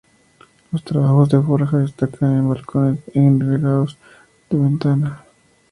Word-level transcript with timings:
Los 0.71 0.83
trabajos 0.83 1.29
de 1.29 1.39
forja 1.39 1.77
destacan 1.77 2.35
en 2.35 2.49
balcones 2.49 3.01
y 3.13 3.19
enrejados 3.19 3.99
de 4.49 4.57
ventana. 4.57 5.23